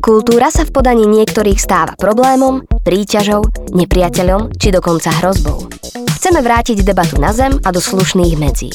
[0.00, 5.70] Kultúra sa v podaní niektorých stáva problémom, príťažou, nepriateľom či dokonca hrozbou.
[6.18, 8.70] Chceme vrátiť debatu na zem a do slušných medzí.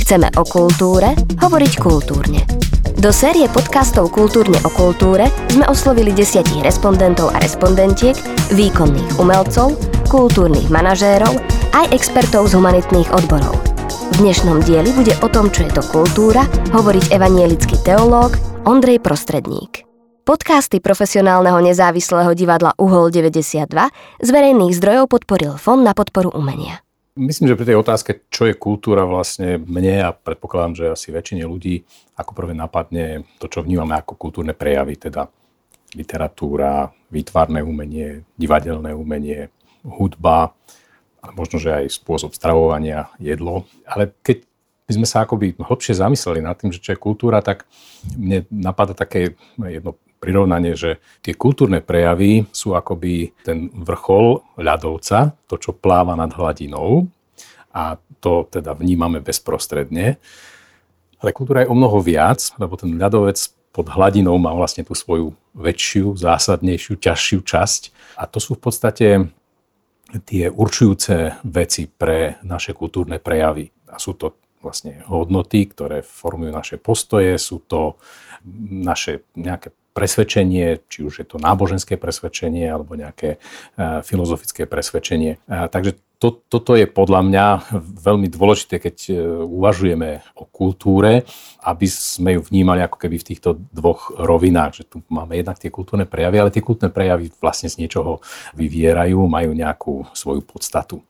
[0.00, 2.42] Chceme o kultúre hovoriť kultúrne.
[2.98, 8.18] Do série podcastov Kultúrne o kultúre sme oslovili desiatich respondentov a respondentiek,
[8.50, 9.78] výkonných umelcov,
[10.10, 11.38] kultúrnych manažérov
[11.78, 13.54] aj expertov z humanitných odborov.
[14.18, 16.42] V dnešnom dieli bude o tom, čo je to kultúra,
[16.74, 18.34] hovoriť evanielický teológ
[18.66, 19.86] Ondrej Prostredník.
[20.26, 23.68] Podcasty profesionálneho nezávislého divadla Uhol 92
[24.18, 26.82] z verejných zdrojov podporil Fond na podporu umenia.
[27.14, 31.46] Myslím, že pri tej otázke, čo je kultúra vlastne mne a predpokladám, že asi väčšine
[31.46, 31.86] ľudí
[32.18, 35.30] ako prvé napadne to, čo vnímame ako kultúrne prejavy, teda
[35.94, 39.54] literatúra, výtvarné umenie, divadelné umenie,
[39.86, 40.50] hudba,
[41.22, 43.66] ale možno, že aj spôsob stravovania, jedlo.
[43.86, 44.48] Ale keď
[44.88, 47.68] by sme sa akoby hlbšie zamysleli nad tým, že čo je kultúra, tak
[48.16, 55.60] mne napadá také jedno prirovnanie, že tie kultúrne prejavy sú akoby ten vrchol ľadovca, to,
[55.60, 57.06] čo pláva nad hladinou
[57.68, 60.16] a to teda vnímame bezprostredne.
[61.20, 63.38] Ale kultúra je o mnoho viac, lebo ten ľadovec
[63.70, 67.82] pod hladinou má vlastne tú svoju väčšiu, zásadnejšiu, ťažšiu časť.
[68.18, 69.06] A to sú v podstate
[70.24, 73.68] tie určujúce veci pre naše kultúrne prejavy.
[73.92, 77.98] A sú to vlastne hodnoty, ktoré formujú naše postoje, sú to
[78.70, 83.38] naše nejaké presvedčenie, či už je to náboženské presvedčenie alebo nejaké e,
[84.06, 85.42] filozofické presvedčenie.
[85.42, 87.46] E, takže to, toto je podľa mňa
[88.06, 91.26] veľmi dôležité, keď e, uvažujeme o kultúre,
[91.66, 95.70] aby sme ju vnímali ako keby v týchto dvoch rovinách, že tu máme jednak tie
[95.70, 98.22] kultúrne prejavy, ale tie kultúrne prejavy vlastne z niečoho
[98.54, 101.02] vyvierajú, majú nejakú svoju podstatu.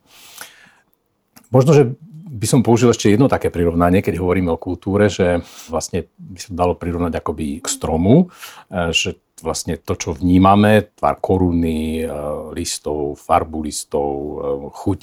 [1.53, 1.93] Možno, že
[2.29, 6.51] by som použil ešte jedno také prirovnanie, keď hovoríme o kultúre, že vlastne by sa
[6.53, 8.29] dalo prirovnať akoby k stromu,
[8.69, 12.07] e, že vlastne to, čo vnímame, tvar koruny, e,
[12.53, 14.33] listov, farbu listov, e,
[14.77, 15.01] chuť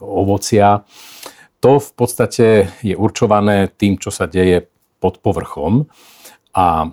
[0.00, 0.80] ovocia,
[1.62, 2.46] to v podstate
[2.80, 4.66] je určované tým, čo sa deje
[4.98, 5.86] pod povrchom.
[6.52, 6.92] A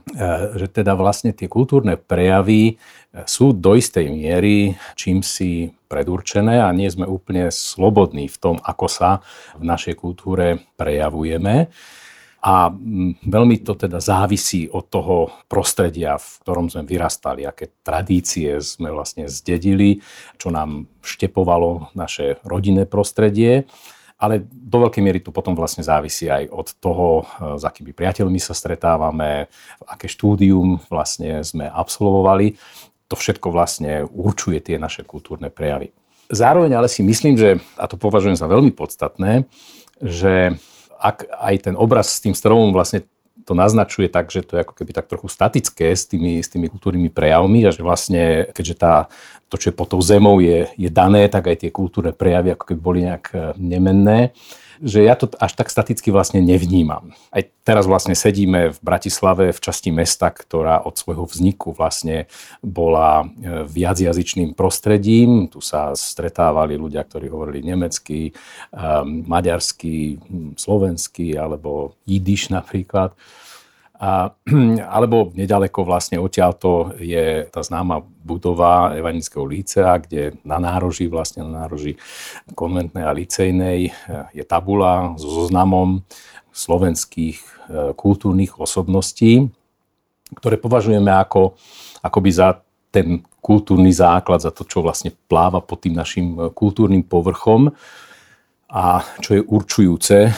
[0.56, 2.80] že teda vlastne tie kultúrne prejavy
[3.26, 8.86] sú do istej miery čím si predurčené a nie sme úplne slobodní v tom, ako
[8.86, 9.26] sa
[9.58, 11.74] v našej kultúre prejavujeme.
[12.40, 18.64] A mm, veľmi to teda závisí od toho prostredia, v ktorom sme vyrastali, aké tradície
[18.64, 20.00] sme vlastne zdedili,
[20.40, 23.68] čo nám štepovalo naše rodinné prostredie.
[24.20, 27.24] Ale do veľkej miery to potom vlastne závisí aj od toho,
[27.56, 29.48] s akými priateľmi sa stretávame,
[29.88, 32.60] aké štúdium vlastne sme absolvovali
[33.10, 35.90] to všetko vlastne určuje tie naše kultúrne prejavy.
[36.30, 39.50] Zároveň ale si myslím, že, a to považujem za veľmi podstatné,
[39.98, 40.54] že
[41.02, 43.10] ak aj ten obraz s tým stromom vlastne
[43.50, 46.70] to naznačuje tak, že to je ako keby tak trochu statické s tými, s tými
[46.70, 49.10] kultúrnymi prejavmi a že vlastne, keďže tá,
[49.50, 52.64] to, čo je pod tou zemou je, je dané, tak aj tie kultúrne prejavy ako
[52.70, 54.38] keby boli nejak eh, nemenné
[54.80, 57.12] že ja to až tak staticky vlastne nevnímam.
[57.30, 62.32] Aj teraz vlastne sedíme v Bratislave v časti mesta, ktorá od svojho vzniku vlastne
[62.64, 65.52] bola e, viacjazyčným prostredím.
[65.52, 68.34] Tu sa stretávali ľudia, ktorí hovorili nemecky, e,
[69.06, 70.18] maďarsky,
[70.56, 73.14] slovenský alebo jidiš napríklad.
[74.00, 74.32] A,
[74.96, 81.68] alebo nedaleko vlastne odtiaľto je tá známa budova Evanického lícea, kde na nároží, vlastne na
[81.68, 82.00] nároží
[82.56, 83.92] konventnej a licejnej
[84.32, 86.08] je tabula so zoznamom
[86.56, 87.48] slovenských e,
[87.94, 89.52] kultúrnych osobností,
[90.40, 91.60] ktoré považujeme ako
[92.00, 97.04] akoby za ten kultúrny základ, za to, čo vlastne pláva pod tým našim e, kultúrnym
[97.04, 97.76] povrchom
[98.70, 100.32] a čo je určujúce e,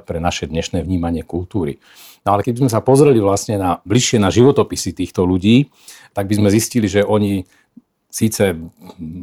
[0.00, 1.76] pre naše dnešné vnímanie kultúry.
[2.24, 5.68] No ale keď sme sa pozreli vlastne na, bližšie na životopisy týchto ľudí,
[6.16, 7.44] tak by sme zistili, že oni
[8.08, 8.56] síce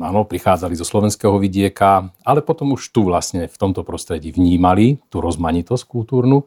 [0.04, 5.24] áno, prichádzali zo slovenského vidieka, ale potom už tu vlastne v tomto prostredí vnímali tú
[5.24, 6.46] rozmanitosť kultúrnu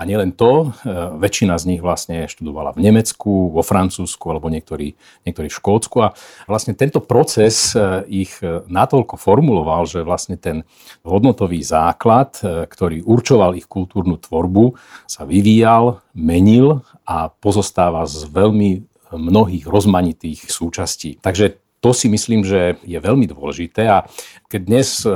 [0.00, 0.88] a nielen to, e,
[1.20, 4.96] väčšina z nich vlastne študovala v Nemecku, vo Francúzsku alebo niektorí,
[5.28, 5.96] niektorí v Škótsku.
[6.00, 6.16] A
[6.48, 10.64] vlastne tento proces e, ich e, natoľko formuloval, že vlastne ten
[11.04, 14.72] hodnotový základ, ktorý určoval ich kultúrnu tvorbu,
[15.04, 21.20] sa vyvíjal, menil a pozostáva z veľmi mnohých rozmanitých súčastí.
[21.20, 23.88] Takže to si myslím, že je veľmi dôležité.
[23.88, 24.04] A
[24.52, 25.08] keď dnes e,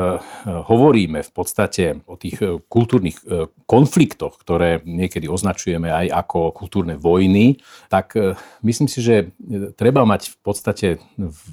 [0.49, 6.97] hovoríme v podstate o tých e, kultúrnych e, konfliktoch, ktoré niekedy označujeme aj ako kultúrne
[6.97, 7.61] vojny,
[7.93, 8.17] tak
[8.65, 9.37] myslím si, že
[9.77, 10.89] treba mať v podstate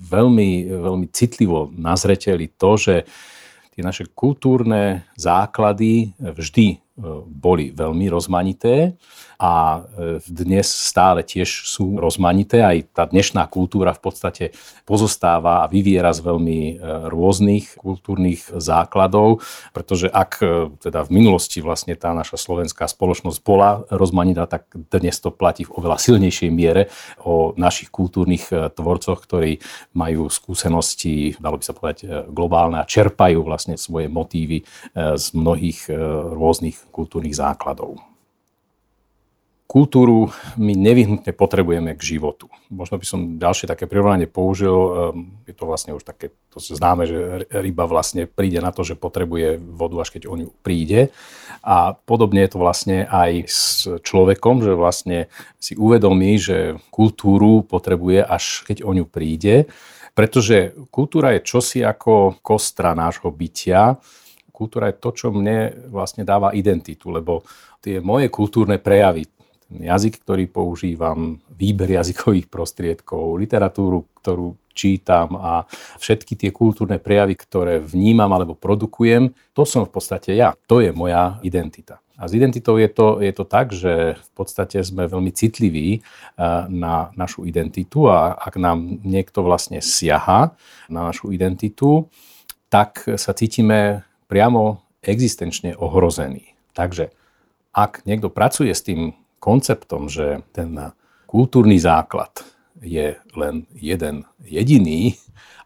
[0.07, 2.95] veľmi, veľmi citlivo na zreteli to, že
[3.75, 6.79] tie naše kultúrne základy vždy
[7.25, 8.99] boli veľmi rozmanité
[9.41, 12.61] a e, dnes stále tiež sú rozmanité.
[12.61, 14.43] Aj tá dnešná kultúra v podstate
[14.85, 16.73] pozostáva a vyviera z veľmi e,
[17.09, 19.41] rôznych kultúrnych základov,
[19.73, 25.17] pretože ak e, teda v minulosti vlastne tá naša slovenská spoločnosť bola rozmanitá, tak dnes
[25.17, 26.93] to platí v oveľa silnejšej miere
[27.25, 29.57] o našich kultúrnych tvorcoch, ktorí
[29.97, 34.61] majú skúsenosti, dalo by sa povedať, globálne a čerpajú vlastne svoje motívy
[34.93, 35.89] z mnohých
[36.35, 38.01] rôznych kultúrnych základov
[39.71, 40.27] kultúru
[40.59, 42.51] my nevyhnutne potrebujeme k životu.
[42.67, 47.07] Možno by som ďalšie také prirovnanie použil, ehm, je to vlastne už také to známe,
[47.07, 51.15] že ryba vlastne príde na to, že potrebuje vodu, až keď o ňu príde.
[51.63, 55.31] A podobne je to vlastne aj s človekom, že vlastne
[55.63, 59.71] si uvedomí, že kultúru potrebuje, až keď o ňu príde.
[60.11, 64.03] Pretože kultúra je čosi ako kostra nášho bytia.
[64.61, 67.41] Kultúra je to, čo mne vlastne dáva identitu, lebo
[67.81, 69.25] tie moje kultúrne prejavy,
[69.73, 75.65] jazyk, ktorý používam, výber jazykových prostriedkov, literatúru, ktorú čítam a
[75.97, 80.53] všetky tie kultúrne prejavy, ktoré vnímam alebo produkujem, to som v podstate ja.
[80.69, 81.99] To je moja identita.
[82.21, 86.01] A s identitou je to, je to tak, že v podstate sme veľmi citliví eh,
[86.69, 90.53] na našu identitu a ak nám niekto vlastne siaha
[90.85, 92.05] na našu identitu,
[92.69, 96.55] tak sa cítime priamo existenčne ohrození.
[96.71, 97.11] Takže
[97.75, 99.11] ak niekto pracuje s tým
[99.43, 100.95] konceptom, že ten
[101.27, 102.31] kultúrny základ
[102.79, 105.19] je len jeden jediný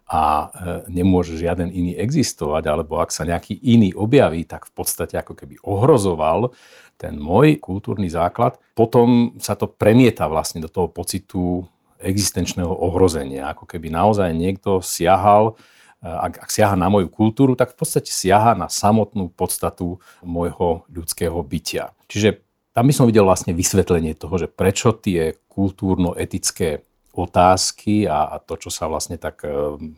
[0.06, 0.47] a e,
[0.89, 5.62] nemôže žiaden iný existovať, alebo ak sa nejaký iný objaví, tak v podstate ako keby
[5.65, 6.53] ohrozoval
[6.97, 11.65] ten môj kultúrny základ, potom sa to premieta vlastne do toho pocitu
[11.97, 13.51] existenčného ohrozenia.
[13.51, 15.57] Ako keby naozaj niekto siahal,
[16.05, 21.35] ak, ak siaha na moju kultúru, tak v podstate siaha na samotnú podstatu môjho ľudského
[21.41, 21.97] bytia.
[22.05, 22.45] Čiže
[22.77, 26.85] tam by som videl vlastne vysvetlenie toho, že prečo tie kultúrno-etické
[27.15, 29.50] otázky a, a to, čo sa vlastne tak e,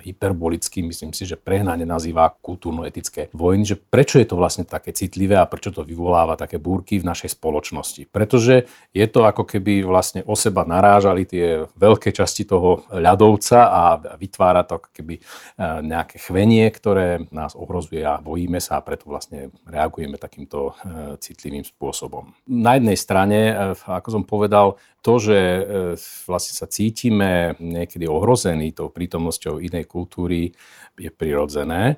[0.05, 5.35] hyperbolicky, myslím si, že prehnane nazýva kultúrno-etické vojny, že prečo je to vlastne také citlivé
[5.35, 8.05] a prečo to vyvoláva také búrky v našej spoločnosti.
[8.13, 13.81] Pretože je to ako keby vlastne o seba narážali tie veľké časti toho ľadovca a
[14.15, 15.21] vytvára to ako keby e,
[15.81, 21.65] nejaké chvenie, ktoré nás ohrozuje a bojíme sa a preto vlastne reagujeme takýmto e, citlivým
[21.65, 22.31] spôsobom.
[22.45, 23.53] Na jednej strane, e,
[23.89, 25.39] ako som povedal, to, že
[26.27, 26.67] vlastne sa
[27.07, 30.51] cítime niekedy ohrození tou prítomnosťou inej kultúry,
[30.99, 31.95] je prirodzené.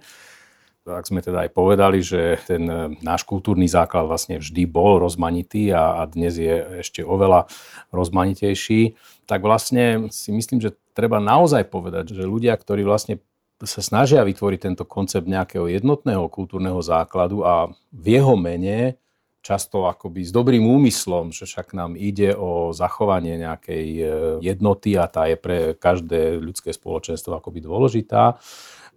[0.85, 2.69] Ak sme teda aj povedali, že ten
[3.01, 7.50] náš kultúrny základ vlastne vždy bol rozmanitý a, dnes je ešte oveľa
[7.89, 8.94] rozmanitejší,
[9.25, 13.17] tak vlastne si myslím, že treba naozaj povedať, že ľudia, ktorí vlastne
[13.65, 18.94] sa snažia vytvoriť tento koncept nejakého jednotného kultúrneho základu a v jeho mene
[19.39, 24.03] často akoby s dobrým úmyslom, že však nám ide o zachovanie nejakej e,
[24.44, 28.36] jednoty a tá je pre každé ľudské spoločenstvo akoby dôležitá,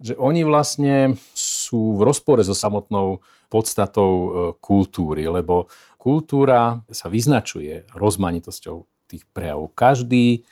[0.03, 4.29] že oni vlastne sú v rozpore so samotnou podstatou e,
[4.59, 9.71] kultúry, lebo kultúra sa vyznačuje rozmanitosťou tých prejavov.
[9.79, 10.43] Každý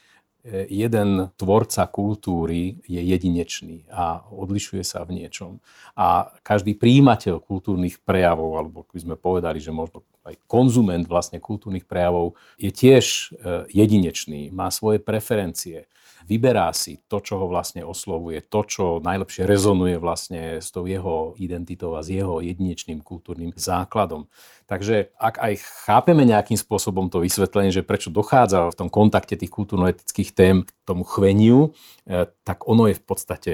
[0.69, 5.61] jeden tvorca kultúry je jedinečný a odlišuje sa v niečom.
[5.93, 11.85] A každý príjimateľ kultúrnych prejavov, alebo by sme povedali, že možno aj konzument vlastne kultúrnych
[11.85, 13.25] prejavov, je tiež e,
[13.73, 15.89] jedinečný, má svoje preferencie
[16.31, 21.35] vyberá si to, čo ho vlastne oslovuje, to, čo najlepšie rezonuje vlastne s tou jeho
[21.43, 24.31] identitou a s jeho jedinečným kultúrnym základom.
[24.71, 25.55] Takže ak aj
[25.91, 30.71] chápeme nejakým spôsobom to vysvetlenie, že prečo dochádza v tom kontakte tých kultúrno-etických tém k
[30.87, 31.75] tomu chveniu,
[32.07, 33.53] eh, tak ono je v podstate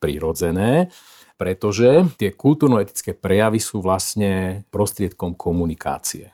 [0.00, 0.88] prirodzené,
[1.36, 6.32] pretože tie kultúrno-etické prejavy sú vlastne prostriedkom komunikácie.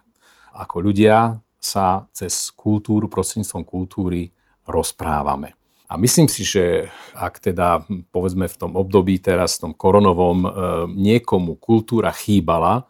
[0.54, 4.30] Ako ľudia sa cez kultúru, prostredníctvom kultúry
[4.70, 5.59] rozprávame.
[5.90, 6.86] A myslím si, že
[7.18, 7.82] ak teda
[8.14, 10.48] povedzme v tom období teraz, v tom koronovom, e,
[10.94, 12.86] niekomu kultúra chýbala,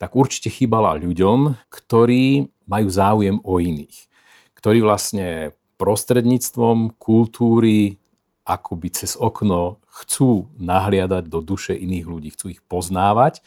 [0.00, 4.08] tak určite chýbala ľuďom, ktorí majú záujem o iných.
[4.56, 8.00] Ktorí vlastne prostredníctvom kultúry
[8.48, 13.44] akoby cez okno chcú nahliadať do duše iných ľudí, chcú ich poznávať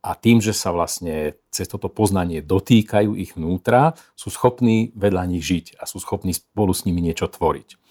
[0.00, 5.44] a tým, že sa vlastne cez toto poznanie dotýkajú ich vnútra, sú schopní vedľa nich
[5.44, 7.81] žiť a sú schopní spolu s nimi niečo tvoriť.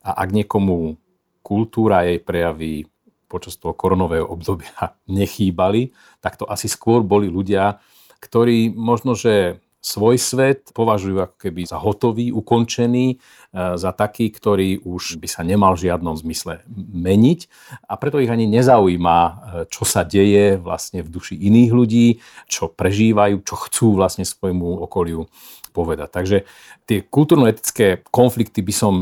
[0.00, 0.96] A ak niekomu
[1.44, 2.88] kultúra jej prejavy
[3.30, 7.78] počas toho koronového obdobia nechýbali, tak to asi skôr boli ľudia,
[8.20, 14.84] ktorí možno, že svoj svet považujú ako keby za hotový, ukončený, e, za taký, ktorý
[14.84, 16.60] už by sa nemal v žiadnom zmysle
[16.92, 17.48] meniť
[17.88, 19.32] a preto ich ani nezaujíma, e,
[19.72, 22.06] čo sa deje vlastne v duši iných ľudí,
[22.44, 25.24] čo prežívajú, čo chcú vlastne svojmu okoliu
[25.72, 26.08] povedať.
[26.12, 26.36] Takže
[26.84, 28.94] tie kultúrno-etické konflikty by som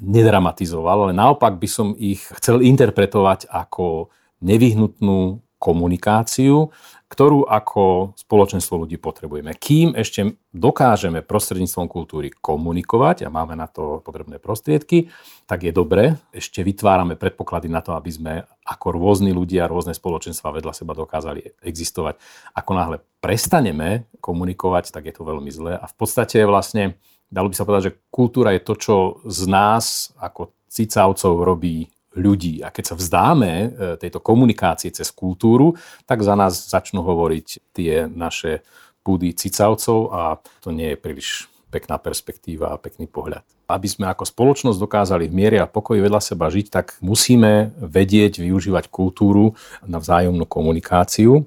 [0.00, 4.10] nedramatizoval, ale naopak by som ich chcel interpretovať ako
[4.42, 6.70] nevyhnutnú komunikáciu,
[7.10, 9.56] ktorú ako spoločenstvo ľudí potrebujeme.
[9.58, 15.10] Kým ešte dokážeme prostredníctvom kultúry komunikovať a máme na to potrebné prostriedky,
[15.48, 20.54] tak je dobre, ešte vytvárame predpoklady na to, aby sme ako rôzni ľudia, rôzne spoločenstva
[20.54, 22.20] vedľa seba dokázali existovať.
[22.54, 27.54] Ako náhle prestaneme komunikovať, tak je to veľmi zlé a v podstate vlastne dalo by
[27.56, 28.96] sa povedať, že kultúra je to, čo
[29.28, 32.60] z nás ako cicavcov robí ľudí.
[32.64, 33.68] A keď sa vzdáme e,
[34.00, 38.64] tejto komunikácie cez kultúru, tak za nás začnú hovoriť tie naše
[39.06, 40.20] púdy cicavcov a
[40.60, 41.28] to nie je príliš
[41.68, 43.44] pekná perspektíva a pekný pohľad.
[43.68, 48.40] Aby sme ako spoločnosť dokázali v miere a pokoji vedľa seba žiť, tak musíme vedieť
[48.40, 49.52] využívať kultúru
[49.84, 51.44] na vzájomnú komunikáciu.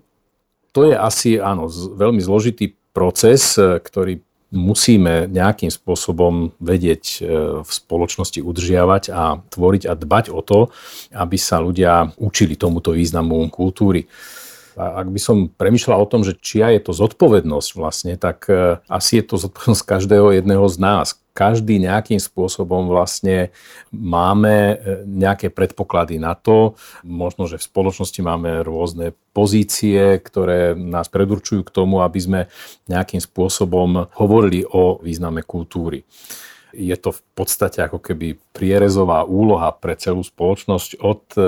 [0.71, 7.17] To je asi áno, veľmi zložitý proces, e, ktorý musíme nejakým spôsobom vedieť e,
[7.63, 10.59] v spoločnosti udržiavať a tvoriť a dbať o to,
[11.15, 14.11] aby sa ľudia učili tomuto významu kultúry.
[14.79, 18.79] A ak by som premyšľal o tom, že čia je to zodpovednosť vlastne, tak e,
[18.87, 21.07] asi je to zodpovednosť každého jedného z nás.
[21.31, 23.55] Každý nejakým spôsobom vlastne
[23.91, 24.75] máme e,
[25.07, 26.75] nejaké predpoklady na to.
[27.03, 32.39] Možno, že v spoločnosti máme rôzne pozície, ktoré nás predurčujú k tomu, aby sme
[32.87, 36.03] nejakým spôsobom hovorili o význame kultúry
[36.71, 41.41] je to v podstate ako keby prierezová úloha pre celú spoločnosť od e,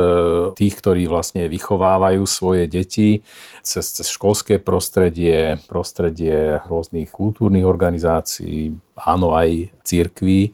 [0.55, 3.23] tých, ktorí vlastne vychovávajú svoje deti
[3.63, 10.53] cez, cez školské prostredie, prostredie rôznych kultúrnych organizácií, áno aj církví.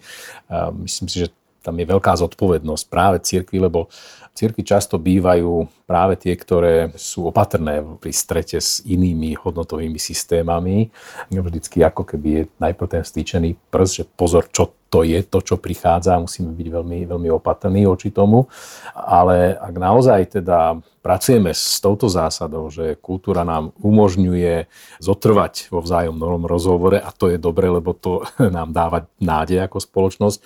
[0.79, 3.91] Myslím si, že tam je veľká zodpovednosť práve církvy, lebo
[4.39, 10.87] Cirkvi často bývajú práve tie, ktoré sú opatrné pri strete s inými hodnotovými systémami.
[11.27, 15.55] Vždycky ako keby je najprv ten stýčený prst, že pozor, čo to je to, čo
[15.61, 18.49] prichádza, musíme byť veľmi, veľmi opatrní oči tomu.
[18.97, 24.67] Ale ak naozaj teda pracujeme s touto zásadou, že kultúra nám umožňuje
[24.99, 28.27] zotrvať vo vzájomnom rozhovore a to je dobre, lebo to
[28.57, 30.37] nám dáva nádej ako spoločnosť,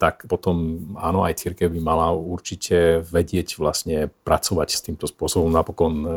[0.00, 5.52] tak potom áno, aj církev by mala určite vedieť vlastne pracovať s týmto spôsobom.
[5.52, 6.08] Napokon e,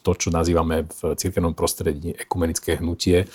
[0.00, 3.28] to, čo nazývame v církevnom prostredí ekumenické hnutie,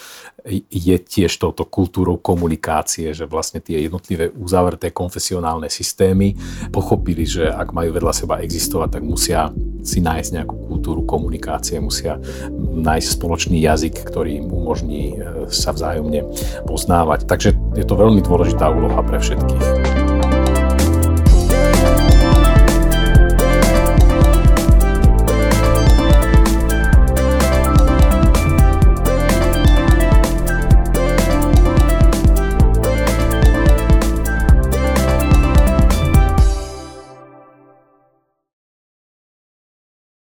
[0.51, 6.35] je tiež touto kultúrou komunikácie, že vlastne tie jednotlivé uzavreté konfesionálne systémy
[6.69, 9.49] pochopili, že ak majú vedľa seba existovať, tak musia
[9.83, 12.19] si nájsť nejakú kultúru komunikácie, musia
[12.59, 16.23] nájsť spoločný jazyk, ktorý im umožní e, sa vzájomne
[16.63, 17.27] poznávať.
[17.27, 19.82] Takže je to veľmi dôležitá úloha pre všetkých.